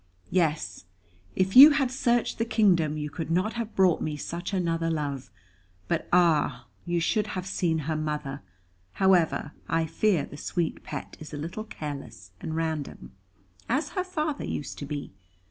"Yes, 0.31 0.85
if 1.35 1.55
you 1.55 1.69
had 1.77 1.91
searched 1.91 2.39
the 2.39 2.43
kingdom, 2.43 2.97
you 2.97 3.11
could 3.11 3.29
not 3.29 3.53
have 3.53 3.75
brought 3.75 4.01
me 4.01 4.17
such 4.17 4.51
another 4.51 4.89
love. 4.89 5.29
But 5.87 6.07
ah! 6.11 6.65
you 6.87 6.99
should 6.99 7.27
have 7.27 7.45
seen 7.45 7.77
her 7.87 7.95
mother! 7.95 8.41
However, 8.93 9.51
I 9.69 9.85
fear 9.85 10.25
the 10.25 10.37
sweet 10.37 10.83
pet 10.83 11.17
is 11.19 11.35
a 11.35 11.37
little 11.37 11.65
careless 11.65 12.31
and 12.41 12.55
random, 12.55 13.11
as 13.69 13.89
her 13.89 14.03
father 14.03 14.43
used 14.43 14.79
to 14.79 14.87
be. 14.87 15.13